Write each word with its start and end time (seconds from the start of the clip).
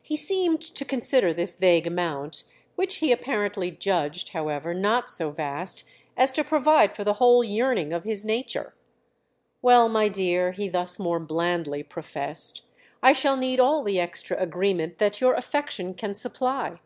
He 0.00 0.16
seemed 0.16 0.62
to 0.62 0.86
consider 0.86 1.34
this 1.34 1.58
vague 1.58 1.86
amount—which 1.86 2.96
he 2.96 3.12
apparently 3.12 3.70
judged, 3.70 4.30
however, 4.30 4.72
not 4.72 5.10
so 5.10 5.30
vast 5.32 5.84
as 6.16 6.32
to 6.32 6.42
provide 6.44 6.96
for 6.96 7.04
the 7.04 7.12
whole 7.20 7.44
yearning 7.44 7.92
of 7.92 8.04
his 8.04 8.24
nature. 8.24 8.72
"Well, 9.60 9.90
my 9.90 10.08
dear," 10.08 10.52
he 10.52 10.70
thus 10.70 10.98
more 10.98 11.20
blandly 11.20 11.82
professed, 11.82 12.62
"I 13.02 13.12
shall 13.12 13.36
need 13.36 13.60
all 13.60 13.82
the 13.84 14.00
extra 14.00 14.42
agrément 14.46 14.96
that 14.96 15.20
your 15.20 15.34
affection 15.34 15.92
can 15.92 16.14
supply." 16.14 16.80